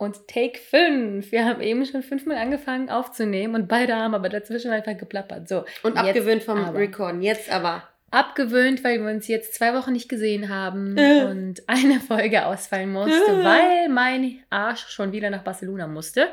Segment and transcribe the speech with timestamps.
[0.00, 1.30] Und Take 5.
[1.30, 5.48] Wir haben eben schon fünfmal angefangen aufzunehmen und beide haben aber dazwischen einfach geplappert.
[5.48, 6.78] So, Und abgewöhnt vom aber.
[6.78, 7.20] Recorden.
[7.22, 7.82] Jetzt aber.
[8.10, 11.24] Abgewöhnt, weil wir uns jetzt zwei Wochen nicht gesehen haben Äh.
[11.24, 13.44] und eine Folge ausfallen musste, Äh.
[13.44, 16.26] weil mein Arsch schon wieder nach Barcelona musste.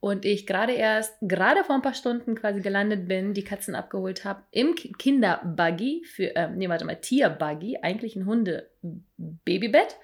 [0.00, 4.24] Und ich gerade erst, gerade vor ein paar Stunden quasi gelandet bin, die Katzen abgeholt
[4.26, 9.96] habe im Ki- Kinderbuggy, für, ähm, nee, warte mal, Tierbuggy, eigentlich ein Hunde-Babybett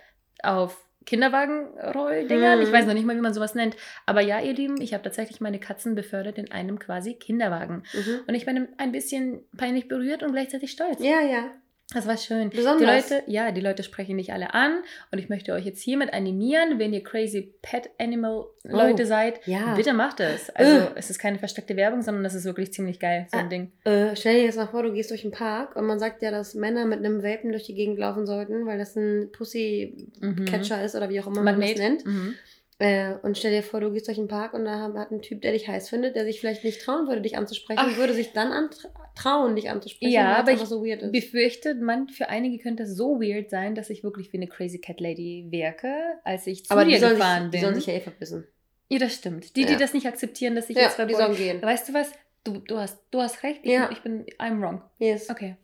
[0.43, 2.61] auf Kinderwagenrolldingern.
[2.61, 2.67] Hm.
[2.67, 3.77] Ich weiß noch nicht mal, wie man sowas nennt.
[4.07, 7.85] Aber ja, ihr Lieben, ich habe tatsächlich meine Katzen befördert in einem quasi Kinderwagen.
[7.93, 8.21] Mhm.
[8.27, 11.01] Und ich bin ein bisschen peinlich berührt und gleichzeitig stolz.
[11.01, 11.51] Ja, ja.
[11.95, 12.51] Das war schön.
[12.51, 13.07] Besonders.
[13.09, 16.13] Die Leute, ja, die Leute sprechen dich alle an und ich möchte euch jetzt hiermit
[16.15, 19.75] animieren, wenn ihr crazy Pet Animal Leute Oh, seid, ja.
[19.75, 20.49] bitte macht es.
[20.51, 20.89] Also Äh.
[20.95, 23.49] es ist keine versteckte Werbung, sondern das ist wirklich ziemlich geil, so ein Ah.
[23.49, 23.73] Ding.
[23.85, 26.31] Äh, stell dir jetzt mal vor, du gehst durch den Park und man sagt ja,
[26.31, 30.85] dass Männer mit einem Welpen durch die Gegend laufen sollten, weil das ein Pussy-Catcher Mhm.
[30.85, 31.73] ist oder wie auch immer man Magnet.
[31.73, 32.07] das nennt.
[32.07, 32.35] Mhm.
[32.83, 35.41] Äh, und stell dir vor, du gehst durch den Park und da hat ein Typ,
[35.43, 37.97] der dich heiß findet, der sich vielleicht nicht trauen würde, dich anzusprechen, Ach.
[37.97, 38.71] würde sich dann
[39.15, 41.13] trauen, dich anzusprechen, Ja, weil es aber ich so weird ist.
[41.13, 44.81] Befürchte, man, für einige könnte es so weird sein, dass ich wirklich wie eine crazy
[44.81, 45.93] Cat Lady wirke,
[46.25, 47.61] als ich zu aber dir die gefahren sich, die bin.
[47.61, 48.49] sollen sich ja eh verbissen.
[48.89, 49.55] ja, das stimmt.
[49.57, 49.79] Die, die Ja.
[49.79, 51.63] das nicht akzeptieren, dass ich Ja, jetzt die verboten- sollen gehen.
[51.63, 52.11] Weißt du was?
[52.45, 53.61] Du, du, hast, du hast recht.
[53.63, 53.91] Ich, Ja.
[53.93, 54.83] ich bin, I'm wrong.
[54.99, 55.31] Yes.
[55.31, 55.55] Okay.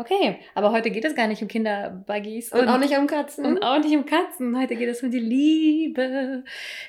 [0.00, 2.52] Okay, aber heute geht es gar nicht um Kinderbuggies.
[2.52, 3.44] Und, auch nicht um Katzen.
[3.44, 4.56] Und auch nicht um Katzen.
[4.56, 6.44] Heute geht es um die Liebe.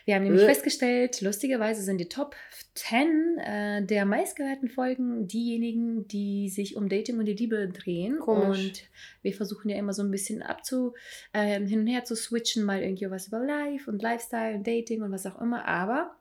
[0.05, 0.45] Wir haben nämlich Äh.
[0.45, 2.35] festgestellt, lustigerweise sind die Top
[2.75, 8.19] 10 äh, der meistgehörten Folgen diejenigen, die sich um Dating und die Liebe drehen.
[8.19, 8.64] Komisch.
[8.67, 8.83] Und
[9.23, 10.93] wir versuchen ja immer so ein bisschen abzu,
[11.33, 15.02] äh, hin und her zu switchen, mal irgendwie was über Life und Lifestyle und Dating
[15.02, 15.65] und was auch immer.
[15.65, 16.15] Aber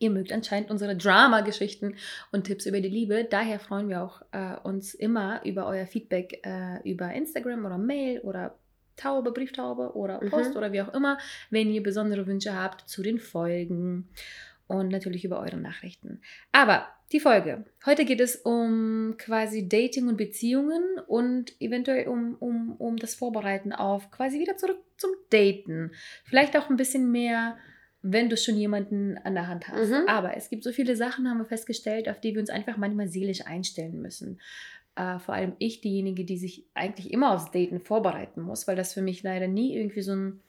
[0.00, 1.94] Ihr mögt anscheinend unsere Drama-Geschichten
[2.32, 3.26] und Tipps über die Liebe.
[3.28, 8.20] Daher freuen wir auch äh, uns immer über euer Feedback äh, über Instagram oder Mail
[8.20, 8.56] oder
[8.96, 10.30] Taube, Brieftaube oder Mhm.
[10.30, 11.18] Post oder wie auch immer,
[11.50, 14.08] wenn ihr besondere Wünsche habt zu den Folgen
[14.66, 16.22] und natürlich über eure Nachrichten.
[16.52, 17.64] Aber die Folge.
[17.84, 23.72] Heute geht es um quasi Dating und Beziehungen und eventuell um, um, um das Vorbereiten
[23.72, 25.90] auf quasi wieder zurück zum Daten.
[26.24, 27.58] Vielleicht auch ein bisschen mehr
[28.02, 29.90] wenn du schon jemanden an der Hand hast.
[29.90, 30.08] Mhm.
[30.08, 33.08] Aber es gibt so viele Sachen, haben wir festgestellt, auf die wir uns einfach manchmal
[33.08, 34.40] seelisch einstellen müssen.
[34.96, 38.94] Äh, vor allem ich, diejenige, die sich eigentlich immer aufs Daten vorbereiten muss, weil das
[38.94, 40.40] für mich leider nie irgendwie so ein,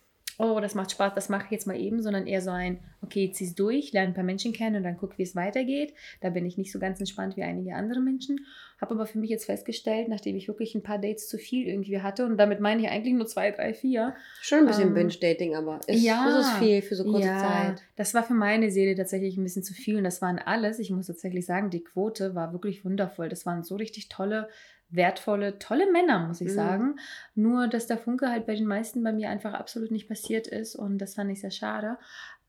[0.41, 3.31] oh, das macht Spaß, das mache ich jetzt mal eben, sondern eher so ein, okay,
[3.31, 5.93] zieh's durch, lerne ein paar Menschen kennen und dann guck, wie es weitergeht.
[6.19, 8.39] Da bin ich nicht so ganz entspannt wie einige andere Menschen.
[8.79, 12.01] Habe aber für mich jetzt festgestellt, nachdem ich wirklich ein paar Dates zu viel irgendwie
[12.01, 15.55] hatte, und damit meine ich eigentlich nur zwei, drei, vier, Schon ein bisschen Ähm, Binge-Dating,
[15.55, 16.39] aber ist, ja.
[16.39, 17.83] ist viel für so kurze ja, Zeit.
[17.95, 20.79] das war für meine Seele tatsächlich ein bisschen zu viel und das waren alles.
[20.79, 23.29] Ich muss tatsächlich sagen, die Quote war wirklich wundervoll.
[23.29, 24.49] Das waren so richtig tolle,
[24.91, 26.53] wertvolle, tolle Männer, muss ich Mhm.
[26.55, 26.99] sagen.
[27.35, 30.75] Nur, dass der Funke halt bei den meisten bei mir einfach absolut nicht passiert ist
[30.75, 31.97] und das fand ich sehr schade.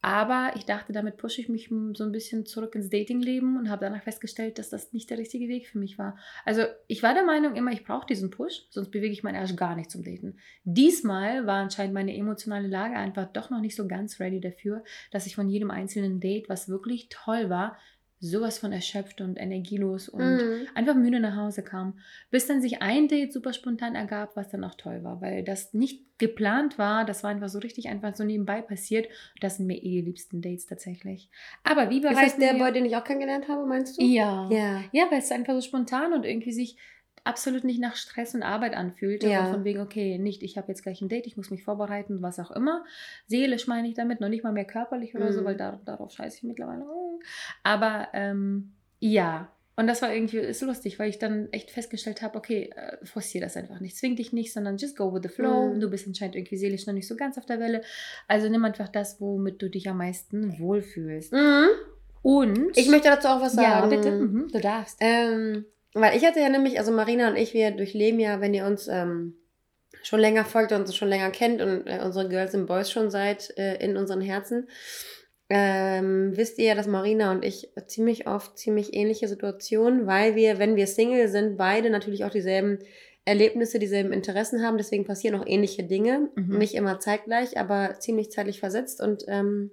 [0.05, 3.85] Aber ich dachte, damit pushe ich mich so ein bisschen zurück ins Datingleben und habe
[3.85, 6.19] danach festgestellt, dass das nicht der richtige Weg für mich war.
[6.45, 9.55] Also ich war der Meinung immer, ich brauche diesen Push, sonst bewege ich meinen Arsch
[9.55, 10.39] gar nicht zum Daten.
[10.65, 14.83] Diesmal war anscheinend meine emotionale Lage einfach doch noch nicht so ganz ready dafür,
[15.13, 17.77] dass ich von jedem einzelnen Date, was wirklich toll war,
[18.25, 20.69] sowas von erschöpft und energielos und Mhm.
[20.77, 21.99] einfach müde nach Hause kam.
[22.31, 25.75] Bis dann sich ein Date super spontan ergab, was dann auch toll war, weil das
[25.75, 29.09] nicht geplant war, das war einfach so richtig einfach so nebenbei passiert.
[29.41, 31.29] Das sind mir eh die liebsten Dates tatsächlich.
[31.65, 32.55] Aber wie Ist das der.
[32.55, 34.05] Boy, den ich auch kennengelernt habe, meinst du?
[34.05, 34.49] Ja.
[34.51, 34.85] Ja.
[34.93, 36.77] Ja, weil es einfach so spontan und irgendwie sich
[37.25, 39.29] absolut nicht nach Stress und Arbeit anfühlte.
[39.29, 39.45] Ja.
[39.47, 42.21] Und von wegen, okay, nicht, ich habe jetzt gleich ein Date, ich muss mich vorbereiten,
[42.23, 42.85] was auch immer.
[43.27, 45.45] Seelisch meine ich damit, noch nicht mal mehr körperlich oder so, Mhm.
[45.45, 46.85] weil da, darauf scheiße ich mittlerweile.
[47.63, 49.51] Aber ähm, ja.
[49.75, 53.45] Und das war irgendwie ist lustig, weil ich dann echt festgestellt habe, okay, äh, forciere
[53.45, 53.97] das einfach nicht.
[53.97, 55.73] Zwing dich nicht, sondern just go with the flow.
[55.73, 55.81] Mhm.
[55.81, 57.81] Du bist anscheinend irgendwie seelisch noch nicht so ganz auf der Welle.
[58.29, 61.33] Also nimm einfach das, womit du dich am meisten wohlfühlst.
[61.33, 61.69] Mhm.
[62.21, 63.67] Und Ich möchte dazu auch was sagen.
[63.69, 64.99] ja, bitte, mhm, du darfst.
[65.01, 65.65] Ähm,
[65.95, 68.89] weil ich hatte ja nämlich, also Marina und ich, wir durchleben ja, wenn ihr uns
[68.89, 69.35] ähm,
[70.03, 73.11] schon länger folgt und uns schon länger kennt und äh, unsere Girls and Boys schon
[73.11, 74.69] seid äh, in unseren Herzen,
[75.49, 80.59] ähm, wisst ihr ja, dass Marina und ich ziemlich oft ziemlich ähnliche Situationen, weil wir,
[80.59, 82.79] wenn wir Single sind, beide natürlich auch dieselben
[83.25, 84.79] Erlebnisse, dieselben Interessen haben.
[84.79, 86.31] Deswegen passieren auch ähnliche Dinge.
[86.35, 86.59] Mhm.
[86.59, 89.01] Nicht immer zeitgleich, aber ziemlich zeitlich versetzt.
[89.01, 89.71] Und ähm,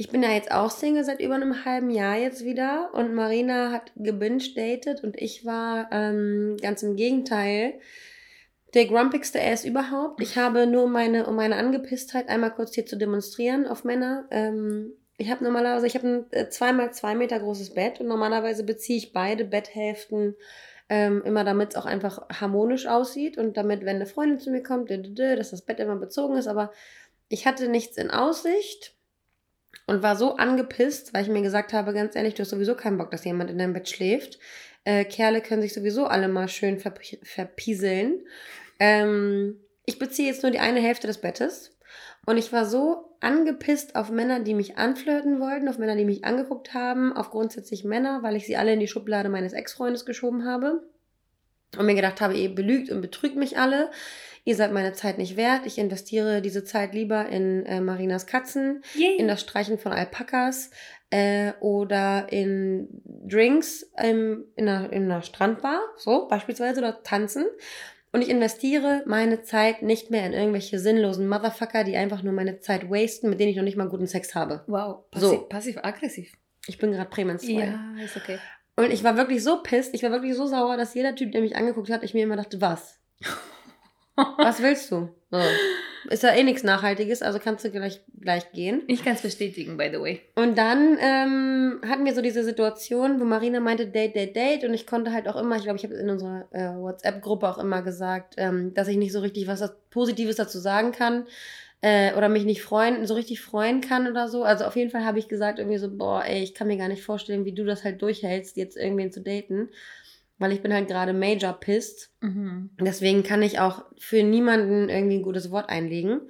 [0.00, 3.72] ich bin ja jetzt auch Single seit über einem halben Jahr jetzt wieder und Marina
[3.72, 7.74] hat gebinged-datet und ich war ähm, ganz im Gegenteil
[8.74, 10.22] der grumpigste Ass überhaupt.
[10.22, 14.28] Ich habe nur meine, um meine Angepisstheit einmal kurz hier zu demonstrieren auf Männer.
[14.30, 18.62] Ähm, ich habe normalerweise, ich habe ein äh, zweimal zwei Meter großes Bett und normalerweise
[18.62, 20.36] beziehe ich beide Betthälften
[20.88, 24.62] ähm, immer damit es auch einfach harmonisch aussieht und damit, wenn eine Freundin zu mir
[24.62, 26.46] kommt, dass das Bett immer bezogen ist.
[26.46, 26.70] Aber
[27.28, 28.94] ich hatte nichts in Aussicht
[29.88, 32.98] und war so angepisst, weil ich mir gesagt habe, ganz ehrlich, du hast sowieso keinen
[32.98, 34.38] Bock, dass jemand in deinem Bett schläft.
[34.84, 38.20] Äh, Kerle können sich sowieso alle mal schön verp verpieseln.
[38.78, 41.78] Ähm, ich beziehe jetzt nur die eine Hälfte des Bettes.
[42.26, 46.22] Und ich war so angepisst auf Männer, die mich anflirten wollten, auf Männer, die mich
[46.26, 50.44] angeguckt haben, auf grundsätzlich Männer, weil ich sie alle in die Schublade meines Ex-Freundes geschoben
[50.44, 50.82] habe.
[51.78, 53.90] Und mir gedacht habe, ihr belügt und betrügt mich alle.
[54.48, 55.66] Ihr seid meine Zeit nicht wert.
[55.66, 59.18] Ich investiere diese Zeit lieber in äh, Marinas Katzen, Yay.
[59.18, 60.70] in das Streichen von Alpakas
[61.10, 67.44] äh, oder in Drinks ähm, in, einer, in einer Strandbar, so beispielsweise, oder tanzen.
[68.10, 72.58] Und ich investiere meine Zeit nicht mehr in irgendwelche sinnlosen Motherfucker, die einfach nur meine
[72.60, 74.64] Zeit wasten, mit denen ich noch nicht mal guten Sex habe.
[74.66, 75.40] Wow, passiv, so.
[75.42, 76.32] passiv-aggressiv.
[76.66, 77.78] Ich bin gerade prämenstruell.
[77.98, 78.38] Ja, ist okay.
[78.76, 81.42] Und ich war wirklich so pisst, ich war wirklich so sauer, dass jeder Typ, der
[81.42, 82.98] mich angeguckt hat, ich mir immer dachte, was?
[84.38, 85.08] was willst du?
[85.30, 85.40] So.
[86.10, 88.82] Ist ja eh nichts Nachhaltiges, also kannst du gleich, gleich gehen.
[88.86, 90.20] Ich kann es bestätigen, by the way.
[90.36, 94.64] Und dann ähm, hatten wir so diese Situation, wo Marina meinte, Date, Date, Date.
[94.64, 97.58] Und ich konnte halt auch immer, ich glaube, ich habe in unserer äh, WhatsApp-Gruppe auch
[97.58, 101.26] immer gesagt, ähm, dass ich nicht so richtig was Positives dazu sagen kann.
[101.80, 104.42] Äh, oder mich nicht freuen, so richtig freuen kann oder so.
[104.42, 106.88] Also auf jeden Fall habe ich gesagt, irgendwie so, boah, ey, ich kann mir gar
[106.88, 109.68] nicht vorstellen, wie du das halt durchhältst, jetzt irgendwen zu daten
[110.38, 112.10] weil ich bin halt gerade major pissed.
[112.20, 112.70] Mhm.
[112.80, 116.20] Deswegen kann ich auch für niemanden irgendwie ein gutes Wort einlegen.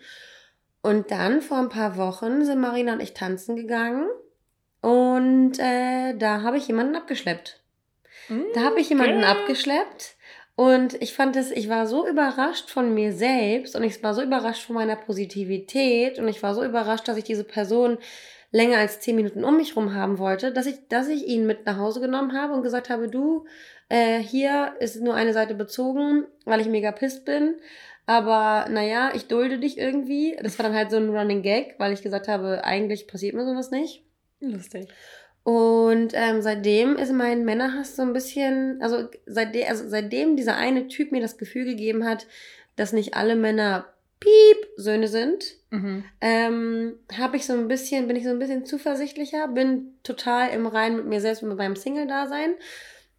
[0.83, 4.07] Und dann vor ein paar Wochen sind Marina und ich tanzen gegangen
[4.81, 7.61] und äh, da habe ich jemanden abgeschleppt.
[8.29, 8.45] Mhm.
[8.55, 9.27] Da habe ich jemanden okay.
[9.27, 10.17] abgeschleppt
[10.55, 14.23] und ich fand es, ich war so überrascht von mir selbst und ich war so
[14.23, 17.99] überrascht von meiner Positivität und ich war so überrascht, dass ich diese Person
[18.51, 21.67] länger als zehn Minuten um mich rum haben wollte, dass ich, dass ich ihn mit
[21.67, 23.47] nach Hause genommen habe und gesagt habe, du,
[23.89, 27.57] äh, hier ist nur eine Seite bezogen, weil ich mega pisst bin.
[28.07, 30.37] Aber naja, ich dulde dich irgendwie.
[30.43, 33.45] Das war dann halt so ein Running Gag, weil ich gesagt habe, eigentlich passiert mir
[33.45, 34.03] sowas nicht.
[34.41, 34.89] Lustig.
[35.43, 40.89] Und ähm, seitdem ist mein Männerhass so ein bisschen, also, seitdem, also seitdem dieser eine
[40.89, 42.27] Typ mir das Gefühl gegeben hat,
[42.77, 43.87] dass nicht alle Männer
[44.21, 46.05] Piep Söhne sind, mhm.
[46.21, 50.67] ähm, habe ich so ein bisschen, bin ich so ein bisschen zuversichtlicher, bin total im
[50.67, 52.55] Rein mit mir selbst und mit meinem Single-Dasein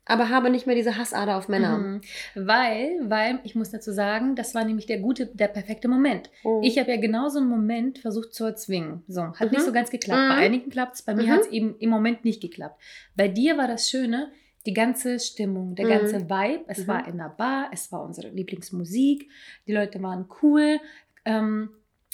[0.09, 1.77] aber habe nicht mehr diese Hassader auf Männer.
[1.77, 2.01] Mhm.
[2.35, 6.29] Weil, weil, ich muss dazu sagen, das war nämlich der gute, der perfekte Moment.
[6.43, 6.61] Oh.
[6.63, 9.03] Ich habe ja genau so einen Moment versucht zu erzwingen.
[9.07, 9.49] So, hat mhm.
[9.51, 10.21] nicht so ganz geklappt.
[10.21, 10.29] Mhm.
[10.29, 11.31] Bei einigen klappt es, bei mir mhm.
[11.31, 12.81] hat es eben im Moment nicht geklappt.
[13.15, 14.31] Bei dir war das Schöne,
[14.65, 16.29] die ganze Stimmung, der ganze mhm.
[16.29, 16.63] Vibe.
[16.67, 17.09] Es war mhm.
[17.09, 19.29] in der Bar, es war unsere Lieblingsmusik,
[19.67, 20.79] die Leute waren cool.
[21.25, 21.69] Ähm,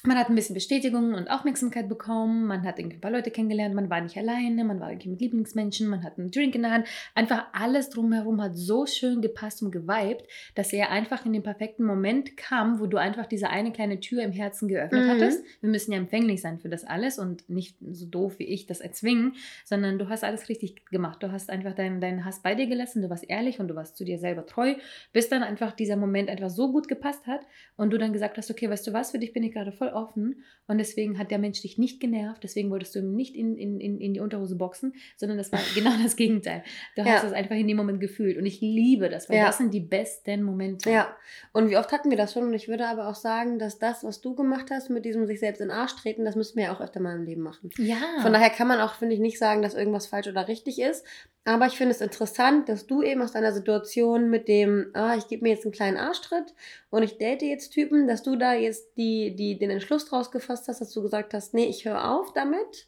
[0.06, 3.75] man hat ein bisschen Bestätigung und Aufmerksamkeit bekommen, man hat irgendwie ein paar Leute kennengelernt,
[3.75, 6.72] man war nicht alleine, man war irgendwie mit Lieblingsmenschen, man hat einen Drink in der
[6.72, 6.88] Hand.
[7.13, 11.84] Einfach alles drumherum hat so schön gepasst und geweibt, dass er einfach in den perfekten
[11.84, 15.10] Moment kam, wo du einfach diese eine kleine Tür im Herzen geöffnet mhm.
[15.10, 15.44] hattest.
[15.62, 18.81] Wir müssen ja empfänglich sein für das alles und nicht so doof wie ich das
[18.81, 19.33] erzwingen,
[19.64, 21.24] sondern du hast alles richtig gemacht.
[21.24, 23.97] Du hast einfach deinen, deinen Hass bei dir gelassen, du warst ehrlich und du warst
[23.97, 24.76] zu dir selber treu,
[25.14, 27.42] bis dann einfach dieser Moment einfach so gut gepasst hat
[27.76, 29.90] und du dann gesagt hast, okay, weißt du was, für dich bin ich gerade voll
[29.95, 33.57] offen und deswegen hat der Mensch dich nicht genervt, deswegen wolltest du ihm nicht in,
[33.57, 36.64] in, in, die Unterhose boxen, sondern das war genau das Gegenteil.
[36.95, 37.14] Du ja.
[37.14, 39.47] hast es einfach in dem Moment gefühlt und ich liebe das, weil ja.
[39.47, 40.90] das sind die besten Momente.
[40.90, 41.16] Ja,
[41.54, 44.04] und wie oft hatten wir das schon und ich würde aber auch sagen, dass das,
[44.04, 46.66] was du gemacht hast mit diesem sich selbst in den Arsch treten, das müssen wir
[46.66, 47.69] ja auch öfter mal im Leben machen.
[47.78, 47.97] Ja.
[48.21, 51.06] Von daher kann man auch, finde ich, nicht sagen, dass irgendwas falsch oder richtig ist,
[51.47, 55.28] aber ich finde es interessant, dass du eben aus deiner Situation mit dem, ah, ich
[55.28, 56.56] gebe mir jetzt einen kleinen Arschtritt
[56.90, 60.67] und ich date jetzt Typen, dass du da jetzt die, die, den Entschluss draus gefasst
[60.67, 62.87] hast, dass du gesagt hast, nee, ich höre auf damit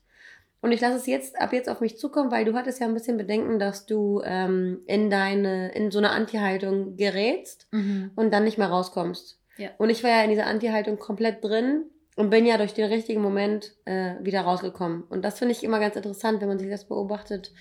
[0.62, 2.94] und ich lasse es jetzt ab jetzt auf mich zukommen, weil du hattest ja ein
[2.94, 8.12] bisschen Bedenken, dass du ähm, in deine, in so eine Anti-Haltung gerätst mhm.
[8.16, 9.40] und dann nicht mehr rauskommst.
[9.58, 9.70] Ja.
[9.78, 13.22] Und ich war ja in dieser Anti-Haltung komplett drin und bin ja durch den richtigen
[13.22, 15.04] Moment äh, wieder rausgekommen.
[15.04, 17.54] Und das finde ich immer ganz interessant, wenn man sich das beobachtet,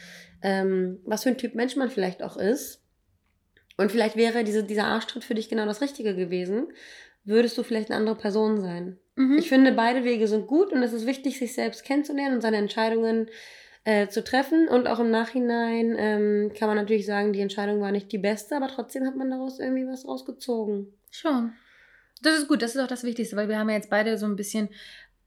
[0.43, 2.83] ähm, was für ein Typ Mensch man vielleicht auch ist.
[3.77, 6.69] Und vielleicht wäre diese, dieser Arschtritt für dich genau das Richtige gewesen,
[7.27, 8.99] würdest du vielleicht eine andere Person sein.
[9.17, 9.39] Mhm.
[9.39, 12.57] Ich finde, beide Wege sind gut und es ist wichtig, sich selbst kennenzulernen und seine
[12.57, 13.29] Entscheidungen
[13.85, 14.69] äh, zu treffen.
[14.69, 18.57] Und auch im Nachhinein ähm, kann man natürlich sagen, die Entscheidung war nicht die beste,
[18.57, 20.93] aber trotzdem hat man daraus irgendwie was rausgezogen.
[21.11, 21.53] Schon.
[22.23, 24.27] Das ist gut, das ist auch das Wichtigste, weil wir haben ja jetzt beide so
[24.27, 24.71] ein bisschen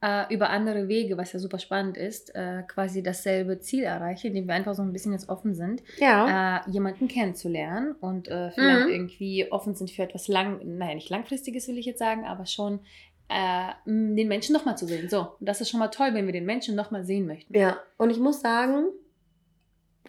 [0.01, 4.47] äh, über andere Wege, was ja super spannend ist, äh, quasi dasselbe Ziel erreichen, indem
[4.47, 6.61] wir einfach so ein bisschen jetzt offen sind, Ja.
[6.65, 8.91] äh, jemanden kennenzulernen und äh, vielleicht Mhm.
[8.93, 12.79] irgendwie offen sind für etwas lang, naja, nicht langfristiges will ich jetzt sagen, aber schon
[13.27, 15.07] äh, den Menschen nochmal zu sehen.
[15.09, 17.55] So, das ist schon mal toll, wenn wir den Menschen nochmal sehen möchten.
[17.55, 18.85] Ja, und ich muss sagen,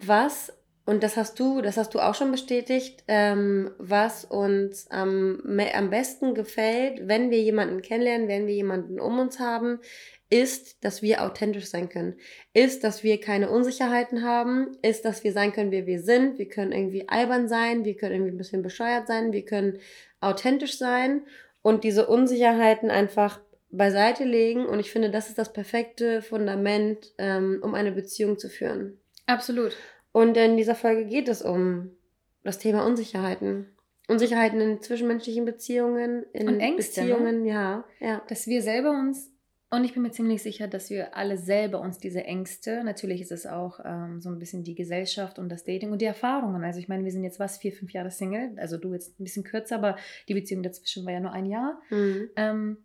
[0.03, 0.51] was,
[0.85, 5.41] und das hast du, das hast du auch schon bestätigt, ähm, was uns am,
[5.73, 9.79] am besten gefällt, wenn wir jemanden kennenlernen, wenn wir jemanden um uns haben,
[10.31, 12.15] ist, dass wir authentisch sein können.
[12.53, 14.77] Ist, dass wir keine Unsicherheiten haben.
[14.81, 16.39] Ist, dass wir sein können, wer wir sind.
[16.39, 17.83] Wir können irgendwie albern sein.
[17.83, 19.33] Wir können irgendwie ein bisschen bescheuert sein.
[19.33, 19.79] Wir können
[20.21, 21.23] authentisch sein
[21.61, 24.65] und diese Unsicherheiten einfach beiseite legen.
[24.65, 28.99] Und ich finde, das ist das perfekte Fundament, ähm, um eine Beziehung zu führen.
[29.27, 29.75] Absolut.
[30.11, 31.91] Und in dieser Folge geht es um
[32.43, 33.67] das Thema Unsicherheiten.
[34.07, 37.07] Unsicherheiten in zwischenmenschlichen Beziehungen, in Und Ängste, ne?
[37.07, 38.21] Beziehungen, ja, ja.
[38.27, 39.31] Dass wir selber uns,
[39.69, 43.31] und ich bin mir ziemlich sicher, dass wir alle selber uns diese Ängste, natürlich ist
[43.31, 46.63] es auch ähm, so ein bisschen die Gesellschaft und das Dating und die Erfahrungen.
[46.63, 49.23] Also ich meine, wir sind jetzt was, vier, fünf Jahre Single, also du jetzt ein
[49.23, 49.95] bisschen kürzer, aber
[50.27, 51.81] die Beziehung dazwischen war ja nur ein Jahr.
[51.89, 52.29] Mhm.
[52.35, 52.77] Ähm,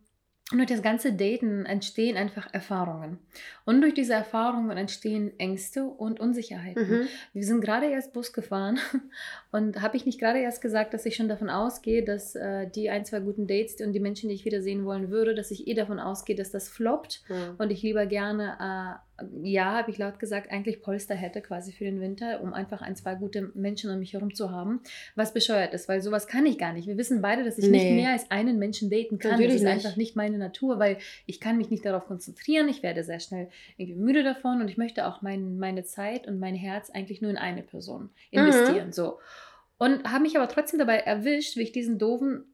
[0.51, 3.19] und durch das ganze Daten entstehen einfach Erfahrungen.
[3.65, 6.89] Und durch diese Erfahrungen entstehen Ängste und Unsicherheiten.
[6.89, 7.07] Mhm.
[7.33, 8.79] Wir sind gerade erst Bus gefahren
[9.51, 12.89] und habe ich nicht gerade erst gesagt, dass ich schon davon ausgehe, dass äh, die
[12.89, 15.73] ein, zwei guten Dates und die Menschen, die ich wiedersehen wollen würde, dass ich eh
[15.73, 17.55] davon ausgehe, dass das floppt Ja.
[17.57, 18.55] und ich lieber gerne,
[19.01, 19.06] äh,
[19.41, 22.95] ja, habe ich laut gesagt, eigentlich Polster hätte quasi für den Winter, um einfach ein,
[22.95, 24.81] zwei gute Menschen um mich herum zu haben,
[25.15, 26.87] was bescheuert ist, weil sowas kann ich gar nicht.
[26.87, 27.95] Wir wissen beide, dass ich nicht Nee.
[27.95, 29.31] mehr als einen Menschen daten kann.
[29.31, 29.85] Natürlich das ist nicht.
[29.85, 32.69] einfach nicht meine Natur, weil ich kann mich nicht darauf konzentrieren.
[32.69, 36.39] Ich werde sehr schnell irgendwie müde davon und ich möchte auch mein, meine Zeit und
[36.39, 38.91] mein Herz eigentlich nur in eine Person investieren.
[38.93, 39.19] So.
[39.79, 42.45] Und habe mich aber trotzdem dabei erwischt, wie ich diesen doofen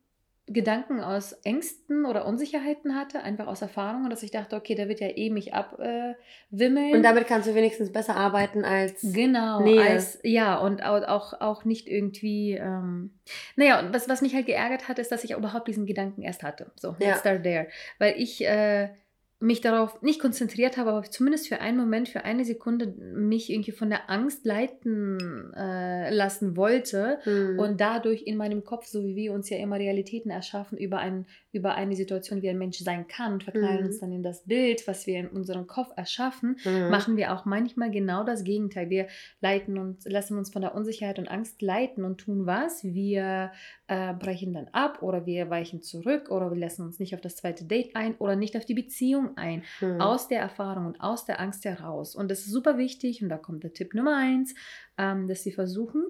[0.48, 4.90] Gedanken aus Ängsten oder Unsicherheiten hatte, einfach aus Erfahrung, und dass ich dachte, okay, der
[4.90, 6.16] wird ja eh mich abwimmeln.
[6.92, 6.96] Äh.
[6.96, 9.00] Und damit kannst du wenigstens besser arbeiten als.
[9.14, 9.82] Genau, Nähe.
[9.82, 13.12] als, ja, und au- auch, auch nicht irgendwie, ähm,
[13.56, 16.44] naja, und was, was mich halt geärgert hat, ist, dass ich überhaupt diesen Gedanken erst
[16.44, 16.72] hatte.
[16.76, 17.08] So, Ja.
[17.10, 17.68] let's start there.
[18.00, 18.90] Weil ich äh,
[19.44, 23.74] mich darauf nicht konzentriert habe, aber zumindest für einen Moment, für eine Sekunde mich irgendwie
[23.74, 27.60] von der Angst leiten äh, lassen wollte Mhm.
[27.60, 31.26] und dadurch in meinem Kopf, so wie wir uns ja immer Realitäten erschaffen über, ein,
[31.52, 33.86] über eine Situation, wie ein Mensch sein kann und verknallen Mhm.
[33.88, 36.90] uns dann in das Bild, was wir in unserem Kopf erschaffen, Mhm.
[36.90, 38.90] machen wir auch manchmal genau das Gegenteil.
[38.90, 39.08] Wir
[39.42, 42.84] leiten uns, lassen uns von der Unsicherheit und Angst leiten und tun was?
[42.84, 43.52] Wir
[43.88, 47.36] äh, brechen dann ab oder wir weichen zurück oder wir lassen uns nicht auf das
[47.36, 49.64] zweite Date ein oder nicht auf die Beziehung ein.
[49.82, 50.02] Mhm.
[50.02, 52.16] Aus der Erfahrung und aus der Angst heraus.
[52.16, 54.54] Und das ist super wichtig und da kommt der Tipp Nummer eins,
[54.98, 56.04] ähm, dass sie versuchen,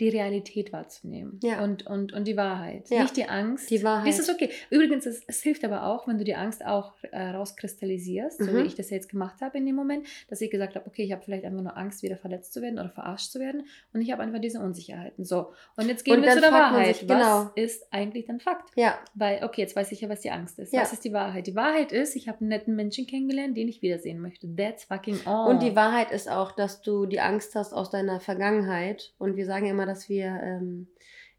[0.00, 1.62] die Realität wahrzunehmen Ja.
[1.62, 2.88] und, und, und die Wahrheit.
[2.90, 3.02] Ja.
[3.02, 3.70] Nicht die Angst.
[3.70, 4.08] Die Wahrheit.
[4.08, 4.50] Das ist okay.
[4.70, 8.56] Übrigens, es, es hilft aber auch, wenn du die Angst auch äh, rauskristallisierst, so Mhm.
[8.58, 11.12] wie ich das jetzt gemacht habe in dem Moment, dass ich gesagt habe, okay, ich
[11.12, 14.10] habe vielleicht einfach nur Angst, wieder verletzt zu werden oder verarscht zu werden und ich
[14.12, 15.24] habe einfach diese Unsicherheiten.
[15.24, 16.96] So, und jetzt gehen Und wir zu der Wahrheit.
[16.96, 17.50] sich, Was genau.
[17.54, 18.70] ist eigentlich dann Fakt?
[18.76, 20.72] Ja, Weil, okay, jetzt weiß ich ja, was die Angst ist.
[20.72, 20.80] Ja.
[20.82, 21.46] Was ist die Wahrheit?
[21.46, 24.48] Die Wahrheit ist, ich habe einen netten Menschen kennengelernt, den ich wiedersehen möchte.
[24.56, 25.50] That's fucking all.
[25.50, 29.12] Und die Wahrheit ist auch, dass du die Angst hast aus deiner Vergangenheit.
[29.18, 30.88] Und wir sagen immer, dass wir ähm,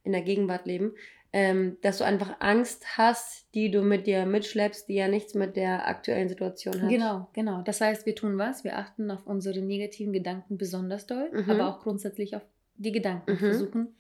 [0.04, 0.94] in der Gegenwart leben.
[1.34, 5.56] Ähm, dass du einfach Angst hast, die du mit dir mitschleppst, die ja nichts mit
[5.56, 6.90] der aktuellen Situation hat.
[6.90, 7.62] Genau, genau.
[7.62, 8.66] Das heißt, wir tun was?
[8.66, 11.50] Wir achten auf unsere negativen Gedanken besonders doll, Mhm.
[11.50, 12.42] aber auch grundsätzlich auf
[12.76, 13.32] die Gedanken.
[13.32, 13.38] Mhm.
[13.38, 13.96] Versuchen,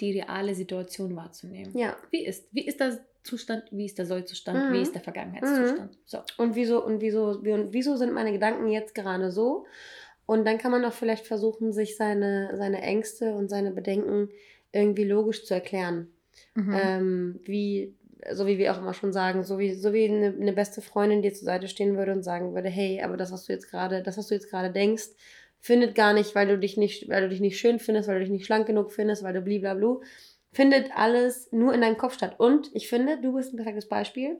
[0.00, 1.74] die reale Situation wahrzunehmen.
[1.78, 1.96] Ja.
[2.10, 4.74] Wie ist, wie ist der Zustand, wie ist der Sollzustand, Mhm.
[4.74, 5.96] wie ist der Vergangenheitszustand?
[6.04, 6.18] So.
[6.36, 9.64] Und wieso, und wieso, wie- und wieso sind meine Gedanken jetzt gerade so?
[10.26, 14.28] Und dann kann man auch vielleicht versuchen, sich seine, seine Ängste und seine Bedenken
[14.72, 16.08] irgendwie logisch zu erklären.
[16.54, 16.74] Mhm.
[16.74, 17.94] ähm, wie,
[18.32, 21.22] so wie wir auch immer schon sagen, so wie, so wie eine, eine beste Freundin
[21.22, 24.02] dir zur Seite stehen würde und sagen würde, hey, aber das, was du jetzt gerade,
[24.02, 25.08] das, was du jetzt gerade denkst,
[25.60, 28.24] findet gar nicht, weil du dich nicht, weil du dich nicht schön findest, weil du
[28.24, 30.02] dich nicht schlank genug findest, weil du bliblablu,
[30.52, 32.36] findet alles nur in deinem Kopf statt.
[32.38, 34.36] Und ich finde, du bist ein perfektes Beispiel.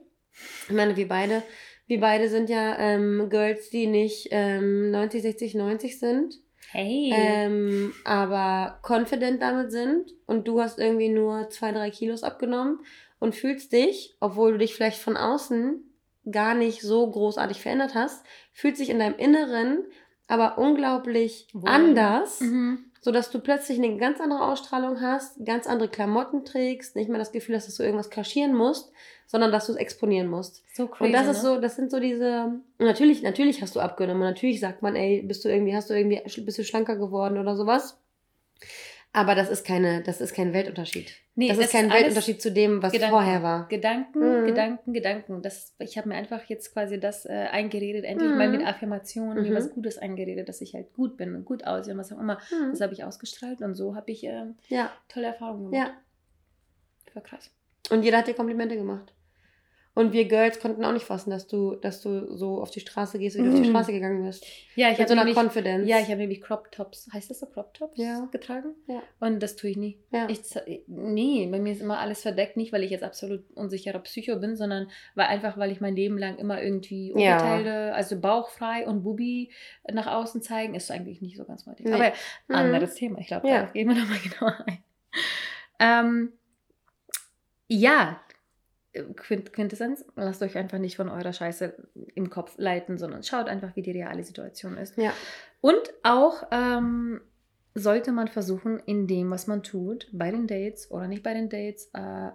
[0.67, 1.43] Ich meine, wir beide,
[1.87, 6.35] wir beide sind ja ähm, Girls, die nicht ähm, 90, 60, 90 sind
[6.71, 7.11] hey.
[7.13, 12.79] ähm, aber confident damit sind und du hast irgendwie nur zwei, drei Kilos abgenommen
[13.19, 15.83] und fühlst dich, obwohl du dich vielleicht von außen
[16.29, 19.85] gar nicht so großartig verändert hast, fühlt sich in deinem Inneren
[20.27, 21.69] aber unglaublich Wohl.
[21.69, 22.86] anders, mhm.
[23.07, 27.31] Sodass du plötzlich eine ganz andere Ausstrahlung hast, ganz andere Klamotten trägst, nicht mehr das
[27.31, 28.91] Gefühl hast, dass du irgendwas kaschieren musst,
[29.27, 30.65] sondern dass du es exponieren musst.
[30.73, 31.05] So crazy.
[31.05, 31.49] Und das ist ne?
[31.49, 32.59] so, das sind so diese.
[32.79, 34.23] Natürlich, natürlich hast du abgenommen.
[34.23, 37.37] und Natürlich sagt man, ey, bist du irgendwie, hast du irgendwie, bist du schlanker geworden
[37.37, 37.97] oder sowas.
[39.17, 41.11] Aber das ist keine, das ist kein Weltunterschied.
[41.33, 43.13] Nee, das, das ist kein ist Weltunterschied zu dem, was Gedanken.
[43.15, 43.67] vorher war.
[43.67, 44.45] Gedanken, Mhm.
[44.45, 45.41] Gedanken, Gedanken.
[45.41, 48.57] Das, ich habe mir einfach jetzt quasi das äh, eingeredet, endlich mal Mhm.
[48.57, 49.55] mit Affirmationen, mir Mhm.
[49.55, 52.37] was Gutes eingeredet, dass ich halt gut bin und gut aussehe und was auch immer.
[52.51, 52.71] Mhm.
[52.71, 55.93] Das habe ich ausgestrahlt und so habe ich äh, Ja, tolle Erfahrungen gemacht.
[57.07, 57.13] ja.
[57.15, 57.49] War krass.
[57.89, 59.13] Und jeder hat dir Komplimente gemacht.
[59.97, 63.17] Und wir Girls konnten auch nicht fassen, dass du, dass du so auf die Straße
[63.17, 63.71] gehst, wie du auf die Mhm.
[63.71, 64.45] Straße gegangen bist.
[64.75, 65.89] Ja, ich so habe einer nämlich, Confidence.
[65.89, 68.27] ja, ich habe nämlich Crop Tops, heißt das so Crop Tops Ja.
[68.31, 68.75] getragen?
[68.85, 69.01] Ja.
[69.19, 69.97] Und das tue ich nie.
[70.11, 70.27] ja.
[70.29, 70.41] Ich,
[70.85, 74.55] nee, bei mir ist immer alles verdeckt, nicht weil ich jetzt absolut unsicherer Psycho bin,
[74.55, 77.37] sondern weil einfach, weil ich mein Leben lang immer irgendwie Ja.
[77.37, 79.51] Oberteile, also bauchfrei und Bubi
[79.91, 81.87] nach außen zeigen, ist eigentlich nicht so ganz mein Ding.
[81.87, 81.93] Nee.
[81.95, 82.11] Aber
[82.49, 82.55] Mhm.
[82.55, 83.55] anderes Thema, ich glaube, Ja.
[83.61, 84.83] darauf gehen wir nochmal genauer ein.
[85.79, 86.33] Ähm,
[87.67, 88.19] ja,
[89.15, 91.73] Quintessenz, lasst euch einfach nicht von eurer Scheiße
[92.15, 94.97] im Kopf leiten, sondern schaut einfach, wie die reale Situation ist.
[94.97, 95.13] Ja.
[95.61, 97.21] Und auch ähm,
[97.75, 101.49] sollte man versuchen, in dem, was man tut, bei den Dates oder nicht bei den
[101.49, 102.31] Dates, äh,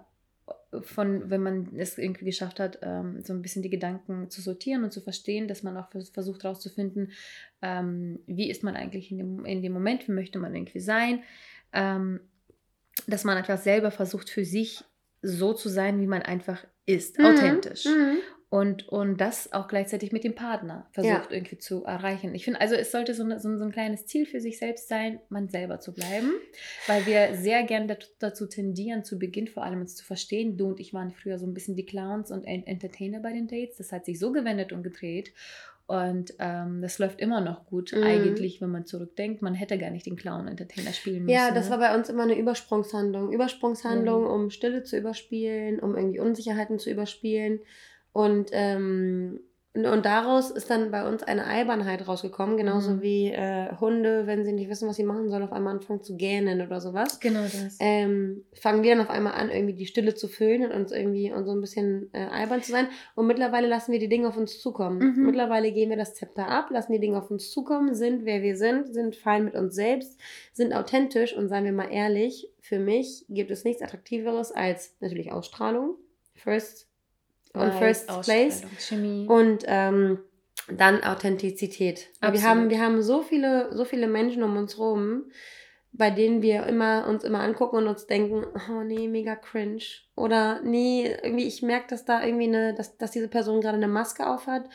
[0.81, 4.83] von, wenn man es irgendwie geschafft hat, ähm, so ein bisschen die Gedanken zu sortieren
[4.83, 7.11] und zu verstehen, dass man auch vers- versucht herauszufinden,
[7.61, 11.21] ähm, wie ist man eigentlich in dem, in dem Moment, wie möchte man irgendwie sein,
[11.73, 12.19] ähm,
[13.07, 14.83] dass man einfach selber versucht, für sich
[15.23, 17.25] so zu sein, wie man einfach ist, Mhm.
[17.25, 17.85] authentisch.
[17.85, 18.17] Mhm.
[18.49, 22.35] Und, und das auch gleichzeitig mit dem Partner versucht irgendwie zu erreichen.
[22.35, 24.59] Ich finde, also es sollte so, eine, so, ein- so ein kleines Ziel für sich
[24.59, 26.29] selbst sein, man selber zu bleiben,
[26.85, 30.55] weil wir sehr gern dazu, tendieren, zu Beginn vor allem uns zu verstehen.
[30.55, 33.47] Du und ich waren früher so ein bisschen die Clowns und En- Entertainer bei den
[33.47, 33.77] Dates.
[33.77, 35.33] Das hat sich so gewendet und gedreht.
[35.85, 38.03] Und ähm, das läuft immer noch gut, Mhm.
[38.03, 39.41] eigentlich, wenn man zurückdenkt.
[39.41, 41.35] Man hätte gar nicht den Clown-Entertainer spielen müssen.
[41.35, 41.71] Ja, das ne?
[41.71, 43.31] war bei uns immer eine Übersprungshandlung.
[43.33, 44.29] Übersprungshandlung, Mhm.
[44.29, 47.59] um Stille zu überspielen, um irgendwie Unsicherheiten zu überspielen.
[48.13, 49.41] Und, ähm,
[49.75, 53.01] und- daraus ist dann bei uns eine Albernheit rausgekommen, genauso Mhm.
[53.01, 56.15] wie äh, Hunde, wenn sie nicht wissen, was sie machen sollen, auf einmal anfangen zu
[56.15, 57.19] gähnen oder sowas.
[57.19, 57.77] Genau das.
[57.79, 61.31] Ähm, fangen wir dann auf einmal an, irgendwie die Stille zu füllen und uns irgendwie
[61.33, 62.87] und so ein bisschen äh, albern zu sein.
[63.15, 64.99] Und mittlerweile lassen wir die Dinge auf uns zukommen.
[64.99, 65.25] Mhm.
[65.25, 68.55] Mittlerweile geben wir das Zepter ab, lassen die Dinge auf uns zukommen, sind wer wir
[68.55, 70.19] sind, sind fein mit uns selbst,
[70.53, 75.31] sind authentisch und seien wir mal ehrlich, für mich gibt es nichts Attraktiveres als natürlich
[75.31, 75.95] Ausstrahlung.
[76.35, 76.87] First
[77.53, 78.63] on first place.
[78.79, 79.27] Chemie.
[79.27, 80.19] Und ähm,
[80.69, 82.09] dann Authentizität.
[82.21, 85.25] Wir haben, wir haben so viele, so viele Menschen um uns rum,
[85.91, 89.83] bei denen wir immer, uns immer angucken und uns denken, oh nee, mega cringe.
[90.15, 93.87] Oder nee, irgendwie, ich merke, dass da irgendwie eine, dass, dass diese Person gerade eine
[93.87, 94.67] Maske aufhat,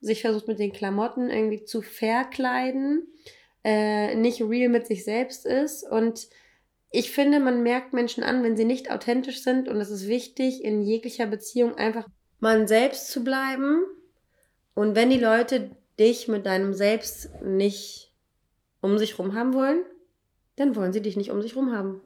[0.00, 3.06] sich versucht mit den Klamotten irgendwie zu verkleiden,
[3.62, 5.88] äh, nicht real mit sich selbst ist.
[5.88, 6.28] Und
[6.90, 9.68] ich finde, man merkt Menschen an, wenn sie nicht authentisch sind.
[9.68, 12.08] Und es ist wichtig, in jeglicher Beziehung einfach
[12.44, 13.82] man selbst zu bleiben.
[14.74, 18.12] Und wenn die Leute dich mit deinem Selbst nicht
[18.82, 19.82] um sich rum haben wollen,
[20.56, 22.02] dann wollen sie dich nicht um sich rum haben.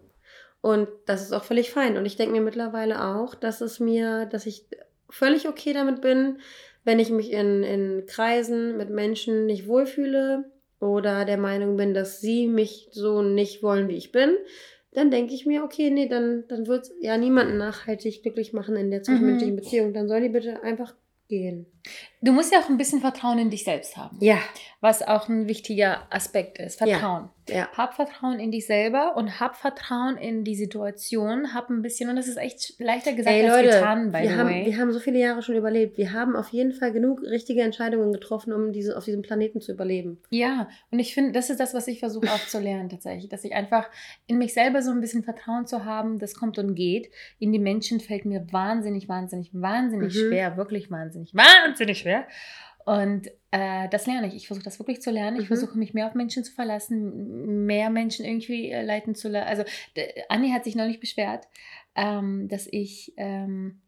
[0.60, 1.96] Und das ist auch völlig fein.
[1.96, 4.64] Und ich denke mir mittlerweile auch, dass es mir, dass ich
[5.10, 6.38] völlig okay damit bin,
[6.84, 10.44] wenn ich mich in, in Kreisen mit Menschen nicht wohlfühle
[10.78, 14.36] oder der Meinung bin, dass sie mich so nicht wollen, wie ich bin,
[14.92, 18.76] dann denke ich mir, okay, nee, dann, dann wird es ja niemanden nachhaltig glücklich machen
[18.76, 19.60] in der zwischenmenschlichen Mhm.
[19.60, 19.92] Beziehung.
[19.94, 20.94] Dann sollen die bitte einfach
[21.28, 21.66] gehen.
[22.20, 24.16] Du musst ja auch ein bisschen Vertrauen in dich selbst haben.
[24.20, 24.38] Ja,
[24.80, 26.80] was auch ein wichtiger Aspekt ist.
[26.80, 26.86] Ja.
[26.88, 27.28] Vertrauen.
[27.48, 27.68] ja.
[27.76, 31.54] Hab Vertrauen in dich selber und hab Vertrauen in die Situation.
[31.54, 34.30] Hab ein bisschen, und das ist echt leichter gesagt Ey als Leute, getan, by wir
[34.30, 34.66] the haben, way.
[34.66, 35.96] wir haben so viele Jahre schon überlebt.
[35.96, 39.70] Wir haben auf jeden Fall genug richtige Entscheidungen getroffen, um diese, auf diesem Planeten zu
[39.72, 40.20] überleben.
[40.30, 43.44] Ja, und ich finde, das ist das, was ich versuche auch zu lernen tatsächlich, dass
[43.44, 43.88] ich einfach
[44.26, 47.10] in mich selber so ein bisschen Vertrauen zu haben, das kommt und geht.
[47.38, 50.18] In die Menschen fällt mir wahnsinnig, wahnsinnig, wahnsinnig Mhm.
[50.18, 52.26] schwer, wirklich wahnsinnig, wahnsinnig schwer.
[52.84, 54.34] Und äh, das lerne ich.
[54.34, 55.36] Ich versuche das wirklich zu lernen.
[55.36, 55.48] Ich Mhm.
[55.48, 59.46] versuche mich mehr auf Menschen zu verlassen, mehr Menschen irgendwie äh, leiten zu lassen.
[59.48, 59.64] Also
[60.30, 61.48] Anni hat sich neulich beschwert,
[61.94, 63.80] ähm, dass ich ähm,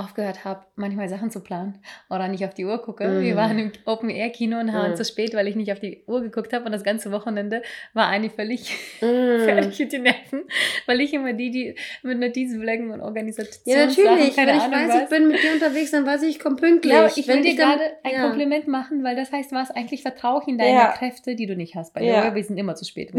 [0.00, 3.06] aufgehört habe, manchmal Sachen zu planen oder nicht auf die Uhr gucke.
[3.06, 3.20] Mhm.
[3.22, 4.96] Wir waren im Open-Air-Kino und waren Mhm.
[4.96, 7.62] zu spät, weil ich nicht auf die Uhr geguckt habe und das ganze Wochenende
[7.94, 9.44] war Anni völlig Mm.
[9.44, 10.42] fertig mit den Nerven,
[10.86, 14.36] weil ich immer die, die mit Notizblöcken und Organisationen Ja, natürlich.
[14.36, 15.02] keine Wenn ich Ahnung weiß, was.
[15.02, 16.92] ich bin mit dir unterwegs, dann weiß ich, ich komme pünktlich.
[16.92, 18.22] Ja, aber ich will dir gerade ein ja.
[18.22, 20.92] Kompliment machen, weil das heißt, was eigentlich vertraue ich in deine Ja.
[20.92, 21.92] Kräfte, die du nicht hast.
[21.92, 22.24] Bei Ja.
[22.26, 22.34] ja.
[22.34, 23.12] wir sind immer zu spät.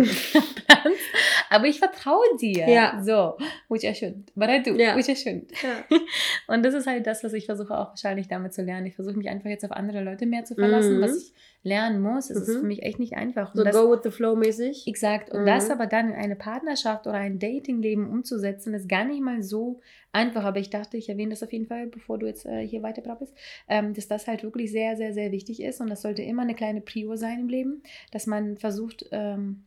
[1.49, 2.67] aber ich vertraue dir.
[2.69, 3.01] Ja.
[3.03, 3.37] So,
[3.67, 4.15] which I should.
[4.35, 4.95] But I do, Ja.
[4.95, 5.49] which I shouldn't.
[5.61, 5.97] Ja.
[6.47, 8.85] Und das ist halt das, was ich versuche auch wahrscheinlich damit zu lernen.
[8.87, 11.01] Ich versuche mich einfach jetzt auf andere Leute mehr zu verlassen, Mhm.
[11.01, 12.29] was ich lernen muss.
[12.29, 12.59] Es ist Mhm.
[12.61, 13.53] für mich echt nicht einfach.
[13.53, 14.87] So Und das, go with the flow mäßig.
[14.87, 15.31] Exakt.
[15.31, 15.45] Und Mhm.
[15.45, 19.81] das aber dann in eine Partnerschaft oder ein Datingleben umzusetzen, ist gar nicht mal so
[20.11, 20.43] einfach.
[20.45, 23.01] Aber ich dachte, ich erwähne das auf jeden Fall, bevor du jetzt äh, hier weiter
[23.01, 23.33] brabbelst,
[23.67, 25.81] ähm, dass das halt wirklich sehr, sehr, sehr wichtig ist.
[25.81, 29.65] Und das sollte immer eine kleine Prio sein im Leben, dass man versucht, ähm,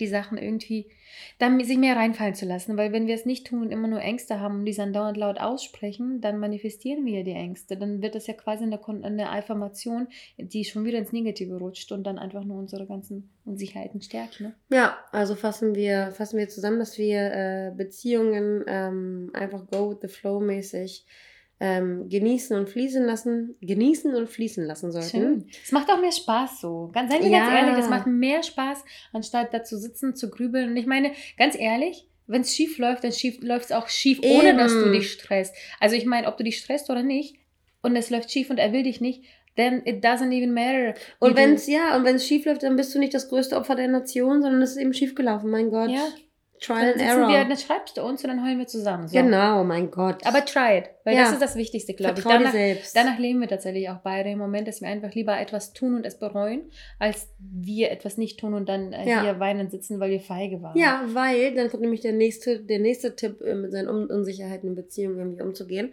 [0.00, 0.86] die Sachen irgendwie,
[1.38, 2.76] dann sich mehr reinfallen zu lassen.
[2.76, 5.16] Weil wenn wir es nicht tun und immer nur Ängste haben und die dann dauernd
[5.16, 7.76] laut aussprechen, dann manifestieren wir die Ängste.
[7.76, 12.04] Dann wird das ja quasi eine, eine Affirmation, die schon wieder ins Negative rutscht und
[12.04, 14.40] dann einfach nur unsere ganzen Unsicherheiten stärkt.
[14.40, 14.54] Ne?
[14.70, 19.98] Ja, also fassen wir, fassen wir zusammen, dass wir äh, Beziehungen ähm, einfach go with
[20.02, 21.06] the flow mäßig
[21.60, 25.10] ähm, genießen und fließen lassen, genießen und fließen lassen sollten.
[25.10, 25.46] Schön.
[25.62, 26.90] Es macht auch mehr Spaß so.
[26.92, 27.46] Ganz, seien wir ja.
[27.46, 30.70] ganz ehrlich, es macht mehr Spaß, anstatt da zu sitzen, zu grübeln.
[30.70, 34.38] Und ich meine, ganz ehrlich, wenn es schief läuft, dann läuft es auch schief, Eben.
[34.38, 35.54] ohne dass du dich stresst.
[35.78, 37.36] Also ich meine, ob du dich stresst oder nicht,
[37.82, 39.24] und es läuft schief und er will dich nicht,
[39.56, 40.94] then it doesn't even matter.
[41.18, 43.56] Und wenn es ja, und wenn es schief läuft, dann bist du nicht das größte
[43.56, 45.90] Opfer der Nation, sondern es ist eben schief gelaufen, mein Gott.
[45.90, 46.06] Ja.
[46.64, 47.28] Trial and Error.
[47.28, 49.08] Wir, dann schreibst du uns und dann heulen wir zusammen.
[49.08, 49.16] So.
[49.16, 50.24] Genau, mein Gott.
[50.26, 51.24] Aber try it, weil ja.
[51.24, 52.24] das ist das Wichtigste, glaube ich.
[52.24, 52.96] Danach, selbst.
[52.96, 56.06] danach leben wir tatsächlich auch beide im Moment, dass wir einfach lieber etwas tun und
[56.06, 56.62] es bereuen,
[56.98, 59.22] als wir etwas nicht tun und dann äh, ja.
[59.22, 60.78] hier weinend sitzen, weil wir feige waren.
[60.78, 64.74] Ja, weil, dann kommt nämlich der nächste, der nächste Tipp, äh, mit seinen Unsicherheiten in
[64.74, 65.92] Beziehungen irgendwie umzugehen.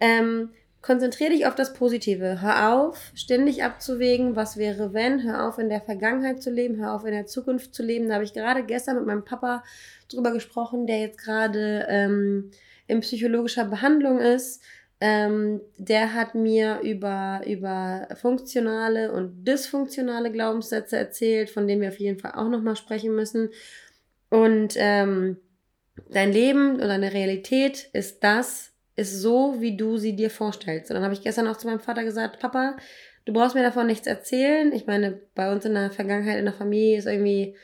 [0.00, 0.50] Ähm,
[0.84, 2.42] Konzentriere dich auf das Positive.
[2.42, 5.22] Hör auf, ständig abzuwägen, was wäre wenn.
[5.22, 6.76] Hör auf, in der Vergangenheit zu leben.
[6.76, 8.06] Hör auf, in der Zukunft zu leben.
[8.06, 9.64] Da habe ich gerade gestern mit meinem Papa
[10.12, 12.50] drüber gesprochen, der jetzt gerade ähm,
[12.86, 14.62] in psychologischer Behandlung ist.
[15.00, 21.98] Ähm, der hat mir über, über funktionale und dysfunktionale Glaubenssätze erzählt, von denen wir auf
[21.98, 23.48] jeden Fall auch nochmal sprechen müssen.
[24.28, 25.38] Und ähm,
[26.10, 30.90] dein Leben und deine Realität ist das, ist so, wie du sie dir vorstellst.
[30.90, 32.76] Und dann habe ich gestern auch zu meinem Vater gesagt, Papa,
[33.24, 34.72] du brauchst mir davon nichts erzählen.
[34.72, 37.56] Ich meine, bei uns in der Vergangenheit, in der Familie ist irgendwie,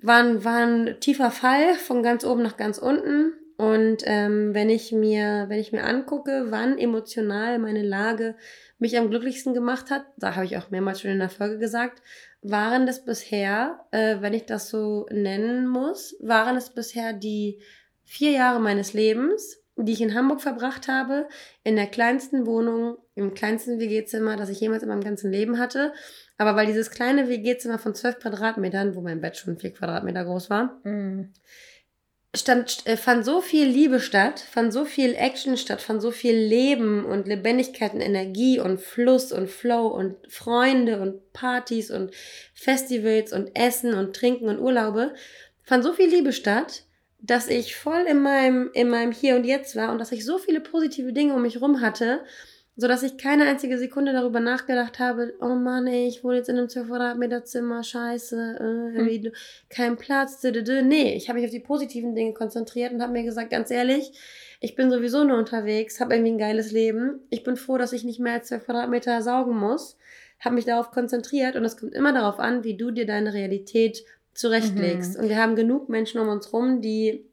[0.00, 3.34] war ein, war ein tiefer Fall von ganz oben nach ganz unten.
[3.56, 8.34] Und ähm, wenn ich mir, wenn ich mir angucke, wann emotional meine Lage
[8.78, 12.00] mich am glücklichsten gemacht hat, da habe ich auch mehrmals schon in der Folge gesagt,
[12.40, 17.60] waren das bisher, äh, wenn ich das so nennen muss, waren es bisher die
[18.02, 21.28] vier Jahre meines Lebens, die ich in Hamburg verbracht habe,
[21.64, 25.92] in der kleinsten Wohnung, im kleinsten WG-Zimmer, das ich jemals in meinem ganzen Leben hatte.
[26.38, 30.50] Aber weil dieses kleine WG-Zimmer von 12 Quadratmetern, wo mein Bett schon 4 Quadratmeter groß
[30.50, 31.32] war, mm.
[32.34, 36.34] stand, äh, fand so viel Liebe statt, fand so viel Action statt, fand so viel
[36.34, 42.14] Leben und Lebendigkeit und Energie und Fluss und Flow und Freunde und Partys und
[42.54, 45.14] Festivals und Essen und Trinken und Urlaube,
[45.62, 46.84] fand so viel Liebe statt,
[47.22, 50.38] dass ich voll in meinem, in meinem Hier und Jetzt war und dass ich so
[50.38, 52.20] viele positive Dinge um mich rum hatte,
[52.76, 56.48] so dass ich keine einzige Sekunde darüber nachgedacht habe, oh Mann, ey, ich wohne jetzt
[56.48, 59.32] in einem 12 Quadratmeter Zimmer, scheiße, äh, hm.
[59.68, 60.80] kein Platz, dödödö.
[60.82, 64.12] nee, ich habe mich auf die positiven Dinge konzentriert und habe mir gesagt, ganz ehrlich,
[64.60, 68.04] ich bin sowieso nur unterwegs, habe irgendwie ein geiles Leben, ich bin froh, dass ich
[68.04, 69.98] nicht mehr als 12 Quadratmeter saugen muss,
[70.38, 74.04] habe mich darauf konzentriert und es kommt immer darauf an, wie du dir deine Realität
[74.40, 75.14] zurechtlegst.
[75.14, 75.22] Mhm.
[75.22, 77.26] Und wir haben genug Menschen um uns rum, die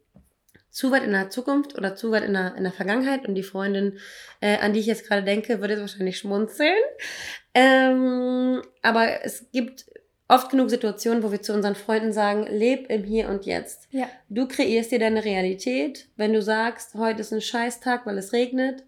[0.69, 3.43] zu weit in der Zukunft oder zu weit in der, in der Vergangenheit und die
[3.43, 3.97] Freundin,
[4.41, 6.75] äh, an die ich jetzt gerade denke, würde jetzt wahrscheinlich schmunzeln.
[7.53, 9.85] Ähm, aber es gibt
[10.27, 13.87] oft genug Situationen, wo wir zu unseren Freunden sagen, leb im Hier und Jetzt.
[13.91, 14.07] Ja.
[14.29, 16.09] Du kreierst dir deine Realität.
[16.17, 18.83] Wenn du sagst, heute ist ein Scheißtag, weil es regnet,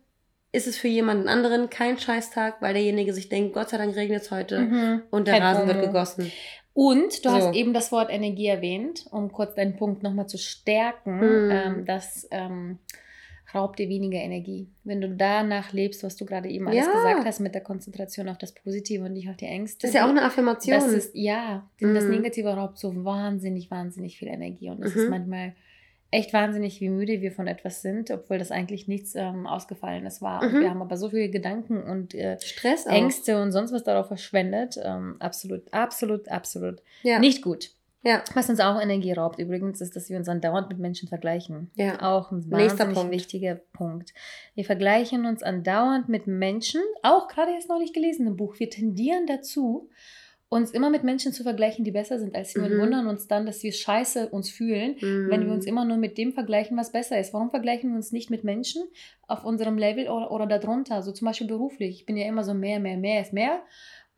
[0.51, 4.23] ist es für jemanden anderen kein Scheißtag, weil derjenige sich denkt, Gott sei Dank regnet
[4.23, 5.03] es heute mhm.
[5.11, 6.31] und der Rasen wird gegossen.
[6.73, 7.35] Und du so.
[7.35, 11.17] hast eben das Wort Energie erwähnt, um kurz deinen Punkt nochmal zu stärken.
[11.17, 11.51] Mhm.
[11.51, 12.79] Ähm, das ähm,
[13.53, 14.67] raubt dir weniger Energie.
[14.83, 16.91] Wenn du danach lebst, was du gerade eben alles ja.
[16.91, 19.81] gesagt hast, mit der Konzentration auf das Positive und nicht auf die Ängste.
[19.81, 20.75] Das ist ja auch eine Affirmation.
[20.75, 21.95] Das ist, ja, mhm.
[21.95, 24.69] das Negative raubt so wahnsinnig, wahnsinnig viel Energie.
[24.69, 25.01] Und das mhm.
[25.01, 25.53] ist manchmal
[26.11, 30.43] echt wahnsinnig, wie müde wir von etwas sind, obwohl das eigentlich nichts ähm, Ausgefallenes war.
[30.43, 30.61] Mhm.
[30.61, 34.79] Wir haben aber so viele Gedanken und äh, Stress Ängste und sonst was darauf verschwendet.
[34.83, 37.19] Ähm, absolut, absolut, absolut ja.
[37.19, 37.71] nicht gut.
[38.01, 38.23] Ja.
[38.33, 41.69] Was uns auch Energie raubt übrigens, ist, dass wir uns andauernd mit Menschen vergleichen.
[41.75, 42.01] Ja.
[42.01, 43.11] Auch ein wahnsinnig Punkt.
[43.11, 44.13] wichtiger Punkt.
[44.55, 48.57] Wir vergleichen uns andauernd mit Menschen, auch gerade erst neulich gelesen im Buch.
[48.57, 49.89] Wir tendieren dazu,
[50.49, 52.71] uns immer mit Menschen zu vergleichen, die besser sind als wir mhm.
[52.71, 55.29] und wundern uns dann, dass wir scheiße uns fühlen, mhm.
[55.29, 55.69] wenn wir uns mhm.
[55.69, 57.33] immer nur mit dem vergleichen, was besser ist.
[57.33, 58.81] Warum vergleichen wir uns nicht mit Menschen
[59.27, 61.03] auf unserem Level oder, oder darunter?
[61.03, 61.99] So zum Beispiel beruflich.
[61.99, 63.61] Ich bin ja immer so mehr, mehr, mehr ist mehr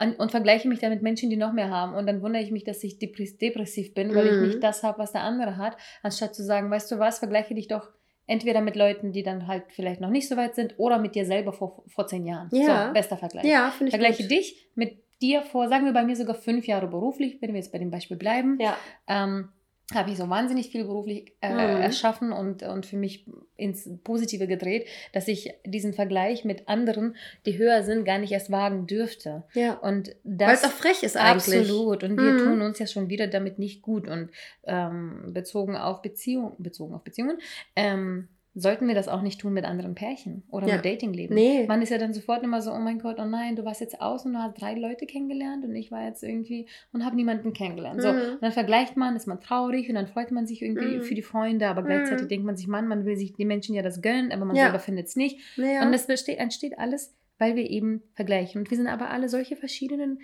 [0.01, 1.93] und, und vergleiche mich dann mit Menschen, die noch mehr haben.
[1.95, 4.31] Und dann wundere ich mich, dass ich depressiv bin, weil mhm.
[4.31, 7.53] ich nicht das habe, was der andere hat, anstatt zu sagen, weißt du was, vergleiche
[7.53, 7.89] dich doch
[8.25, 11.25] entweder mit Leuten, die dann halt vielleicht noch nicht so weit sind, oder mit dir
[11.25, 12.49] selber vor, vor zehn Jahren.
[12.53, 12.87] Ja.
[12.87, 13.43] So, bester Vergleich.
[13.43, 14.31] Ja, finde ich Vergleiche gut.
[14.31, 17.71] dich mit dir vor, sagen wir bei mir sogar fünf Jahre beruflich, wenn wir jetzt
[17.71, 18.57] bei dem Beispiel bleiben.
[18.59, 18.77] Ja.
[19.07, 19.49] Ähm,
[19.93, 21.81] habe ich so wahnsinnig viel beruflich äh, mhm.
[21.81, 27.57] erschaffen und, und für mich ins Positive gedreht, dass ich diesen Vergleich mit anderen, die
[27.57, 29.43] höher sind, gar nicht erst wagen dürfte.
[29.53, 29.73] Ja.
[29.73, 31.61] Und Weil es auch frech ist eigentlich.
[31.61, 32.03] Absolut.
[32.03, 32.37] Und wir mhm.
[32.37, 34.07] tun uns ja schon wieder damit nicht gut.
[34.07, 34.31] Und
[34.63, 37.37] ähm, bezogen auf Beziehungen, bezogen auf Beziehungen,
[37.75, 40.75] ähm, sollten wir das auch nicht tun mit anderen Pärchen oder ja.
[40.75, 41.33] mit Datingleben.
[41.33, 41.65] Nee.
[41.67, 44.01] Man ist ja dann sofort immer so, oh mein Gott, oh nein, du warst jetzt
[44.01, 47.53] aus und du hast drei Leute kennengelernt und ich war jetzt irgendwie und habe niemanden
[47.53, 47.97] kennengelernt.
[47.97, 48.01] Mhm.
[48.01, 51.01] So, und dann vergleicht man, ist man traurig und dann freut man sich irgendwie mhm.
[51.03, 52.29] für die Freunde, aber gleichzeitig mhm.
[52.29, 54.63] denkt man sich, Mann, man will sich die Menschen ja das gönnen, aber man ja.
[54.63, 55.39] selber findet es nicht.
[55.55, 55.85] Ja.
[55.85, 58.59] Und das besteht, entsteht alles, weil wir eben vergleichen.
[58.59, 60.19] Und wir sind aber alle solche verschiedenen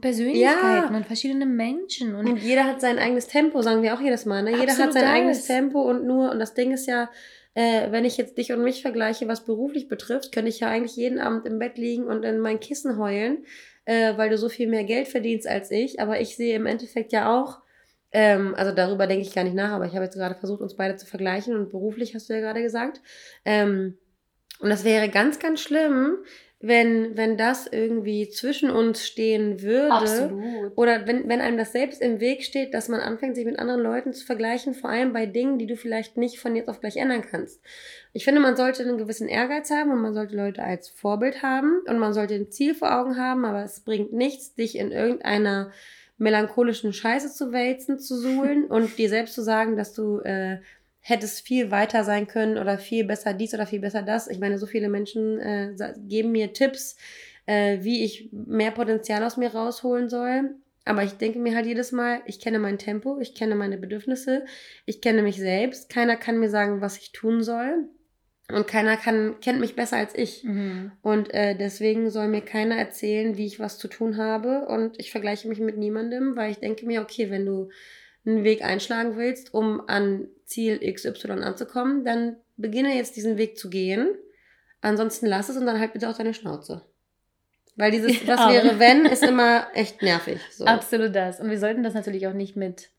[0.00, 0.96] Persönlichkeiten ja.
[0.96, 2.14] und verschiedene Menschen.
[2.14, 4.42] Und, und, jeder hat sein eigenes Tempo, sagen wir auch jedes Mal.
[4.42, 4.50] Ne?
[4.52, 5.12] Jeder hat sein das.
[5.12, 7.10] eigenes Tempo und nur, und das Ding ist ja,
[7.54, 10.94] äh, wenn ich jetzt dich und mich vergleiche, was beruflich betrifft, könnte ich ja eigentlich
[10.94, 13.44] jeden Abend im Bett liegen und in mein Kissen heulen,
[13.84, 15.98] äh, weil du so viel mehr Geld verdienst als ich.
[15.98, 17.60] Aber ich sehe im Endeffekt ja auch,
[18.12, 20.76] ähm, also darüber denke ich gar nicht nach, aber ich habe jetzt gerade versucht, uns
[20.76, 23.00] beide zu vergleichen und beruflich hast du ja gerade gesagt.
[23.44, 23.98] Ähm,
[24.60, 26.18] und das wäre ganz, ganz schlimm,
[26.60, 29.92] wenn, wenn das irgendwie zwischen uns stehen würde.
[29.92, 30.72] Absolut.
[30.76, 33.80] Oder wenn, wenn einem das selbst im Weg steht, dass man anfängt, sich mit anderen
[33.80, 36.96] Leuten zu vergleichen, vor allem bei Dingen, die du vielleicht nicht von jetzt auf gleich
[36.96, 37.60] ändern kannst.
[38.12, 41.80] Ich finde, man sollte einen gewissen Ehrgeiz haben und man sollte Leute als Vorbild haben
[41.86, 45.70] und man sollte ein Ziel vor Augen haben, aber es bringt nichts, dich in irgendeiner
[46.16, 50.58] melancholischen Scheiße zu wälzen, zu suhlen und dir selbst zu sagen, dass du äh,
[51.08, 54.28] hätte es viel weiter sein können oder viel besser dies oder viel besser das.
[54.28, 55.74] Ich meine, so viele Menschen äh,
[56.06, 56.96] geben mir Tipps,
[57.46, 60.54] äh, wie ich mehr Potenzial aus mir rausholen soll.
[60.84, 64.44] Aber ich denke mir halt jedes Mal, ich kenne mein Tempo, ich kenne meine Bedürfnisse,
[64.84, 65.88] ich kenne mich selbst.
[65.88, 67.88] Keiner kann mir sagen, was ich tun soll.
[68.50, 70.44] Und keiner kann, kennt mich besser als ich.
[70.44, 70.92] Mhm.
[71.02, 74.66] Und äh, deswegen soll mir keiner erzählen, wie ich was zu tun habe.
[74.66, 77.68] Und ich vergleiche mich mit niemandem, weil ich denke mir, okay, wenn du
[78.28, 83.70] einen Weg einschlagen willst, um an Ziel XY anzukommen, dann beginne jetzt diesen Weg zu
[83.70, 84.08] gehen.
[84.80, 86.82] Ansonsten lass es und dann halt bitte auch deine Schnauze.
[87.76, 90.40] Weil dieses, was wäre wenn, ist immer echt nervig.
[90.50, 90.64] So.
[90.64, 91.40] Absolut das.
[91.40, 92.90] Und wir sollten das natürlich auch nicht mit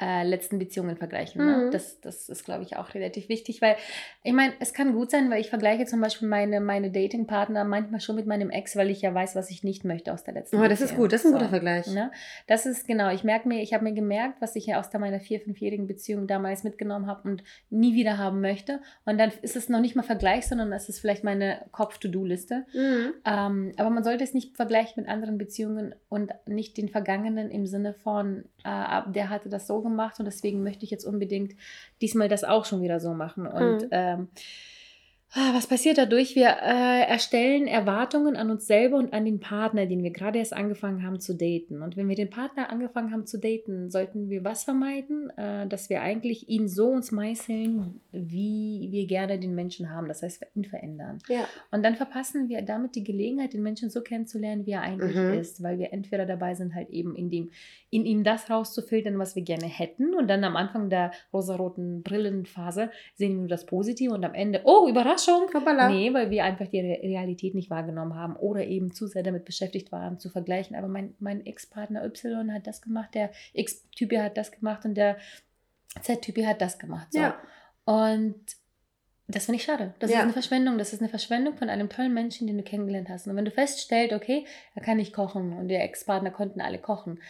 [0.00, 1.44] äh, letzten Beziehungen vergleichen.
[1.44, 1.66] Ne?
[1.66, 1.70] Mhm.
[1.70, 3.76] Das, das ist, glaube ich, auch relativ wichtig, weil
[4.24, 8.00] ich meine, es kann gut sein, weil ich vergleiche zum Beispiel meine, meine Datingpartner manchmal
[8.00, 10.56] schon mit meinem Ex, weil ich ja weiß, was ich nicht möchte aus der letzten
[10.56, 10.90] Oh, das Beziehung.
[10.90, 11.86] ist gut, das ist ein so, guter Vergleich.
[11.86, 12.10] Ne?
[12.48, 14.98] Das ist genau, ich merke mir, ich habe mir gemerkt, was ich ja aus der
[14.98, 18.80] meiner vier, fünfjährigen Beziehung damals mitgenommen habe und nie wieder haben möchte.
[19.04, 22.66] Und dann ist es noch nicht mal Vergleich, sondern es ist vielleicht meine Kopf-To-Do-Liste.
[22.74, 23.12] Mhm.
[23.24, 27.66] Ähm, aber man sollte es nicht vergleichen mit anderen Beziehungen und nicht den Vergangenen im
[27.66, 31.54] Sinne von, äh, der hatte das so gemacht und deswegen möchte ich jetzt unbedingt
[32.00, 33.46] diesmal das auch schon wieder so machen.
[33.46, 33.88] Und mhm.
[33.92, 34.28] ähm,
[35.34, 36.36] was passiert dadurch?
[36.36, 40.52] Wir äh, erstellen Erwartungen an uns selber und an den Partner, den wir gerade erst
[40.52, 41.82] angefangen haben zu daten.
[41.82, 45.30] Und wenn wir den Partner angefangen haben zu daten, sollten wir was vermeiden?
[45.36, 50.06] Äh, dass wir eigentlich ihn so uns meißeln, wie wir gerne den Menschen haben.
[50.06, 51.18] Das heißt, ihn verändern.
[51.28, 51.48] Ja.
[51.72, 55.34] Und dann verpassen wir damit die Gelegenheit, den Menschen so kennenzulernen, wie er eigentlich mhm.
[55.34, 55.64] ist.
[55.64, 57.50] Weil wir entweder dabei sind, halt eben in, dem,
[57.90, 60.14] in ihm das rauszufiltern, was wir gerne hätten.
[60.14, 64.60] Und dann am Anfang der rosaroten Brillenphase sehen wir nur das Positive und am Ende,
[64.64, 65.23] oh, Überraschung!
[65.26, 65.54] Überraschung.
[65.54, 65.88] Hoppala.
[65.88, 69.92] Nee, weil wir einfach die Realität nicht wahrgenommen haben oder eben zu sehr damit beschäftigt
[69.92, 70.76] waren, zu vergleichen.
[70.76, 75.16] Aber mein, mein Ex-Partner Y hat das gemacht, der X-Typ hat das gemacht und der
[76.00, 77.08] Z-Typ hat das gemacht.
[77.12, 77.20] So.
[77.20, 77.36] Ja.
[77.84, 78.36] Und
[79.26, 79.94] das finde ich schade.
[80.00, 80.18] Das ja.
[80.18, 80.76] ist eine Verschwendung.
[80.78, 83.26] Das ist eine Verschwendung von einem tollen Menschen, den du kennengelernt hast.
[83.26, 87.20] Und wenn du feststellst, okay, er kann nicht kochen und der Ex-Partner konnten alle kochen,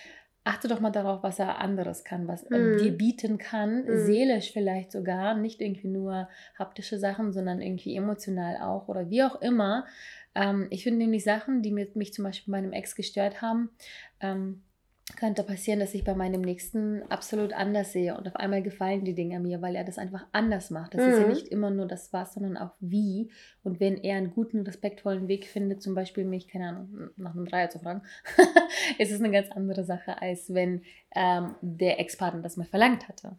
[0.44, 2.78] achte doch mal darauf, was er anderes kann, was er mm.
[2.78, 4.04] dir bieten kann, mm.
[4.04, 6.28] seelisch vielleicht sogar, nicht irgendwie nur
[6.58, 9.86] haptische Sachen, sondern irgendwie emotional auch oder wie auch immer.
[10.34, 13.70] Ähm, ich finde nämlich Sachen, die mich zum Beispiel bei meinem Ex gestört haben,
[14.20, 14.62] ähm,
[15.16, 19.14] könnte passieren, dass ich bei meinem nächsten absolut anders sehe und auf einmal gefallen die
[19.14, 20.94] Dinge mir, weil er das einfach anders macht.
[20.94, 21.08] Das mhm.
[21.08, 21.32] ist ja mhm.
[21.32, 23.30] nicht immer nur das was, sondern auch wie.
[23.62, 27.44] Und wenn er einen guten, respektvollen Weg findet, zum Beispiel mich, keine Ahnung, nach einem
[27.44, 28.02] Dreier zu fragen,
[28.98, 30.82] ist es eine ganz andere Sache, als wenn
[31.14, 33.36] ähm, der Ex-Partner das mal verlangt hatte.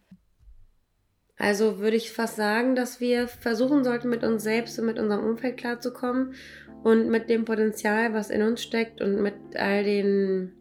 [1.38, 5.26] Also würde ich fast sagen, dass wir versuchen sollten, mit uns selbst und mit unserem
[5.26, 6.36] Umfeld klarzukommen
[6.84, 10.54] und mit dem Potenzial, was in uns steckt und mit all den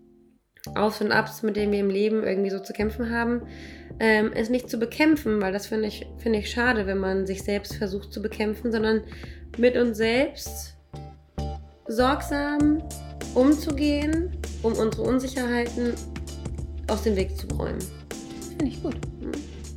[0.75, 3.43] auf und Abs, mit denen wir im Leben irgendwie so zu kämpfen haben,
[4.01, 7.43] ähm, ist nicht zu bekämpfen, weil das finde ich, find ich schade, wenn man sich
[7.43, 9.03] selbst versucht zu bekämpfen, sondern
[9.59, 10.77] mit uns selbst
[11.87, 12.83] sorgsam
[13.35, 15.95] umzugehen, um unsere Unsicherheiten
[16.89, 17.79] aus dem Weg zu räumen.
[18.49, 18.97] Finde ich gut.
[19.21, 19.33] Mhm.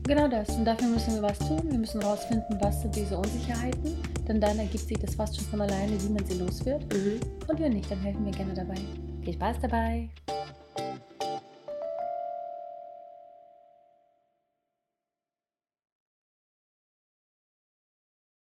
[0.08, 0.50] Genau das.
[0.52, 1.62] Und dafür müssen wir was tun.
[1.70, 3.98] Wir müssen herausfinden, was sind diese Unsicherheiten.
[4.26, 6.82] Denn dann ergibt sich das fast schon von alleine, wie man sie los wird.
[6.94, 7.20] Mhm.
[7.46, 8.76] Und wenn nicht, dann helfen wir gerne dabei.
[9.24, 10.10] Viel Spaß dabei!